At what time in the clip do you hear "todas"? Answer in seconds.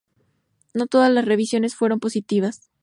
0.87-1.11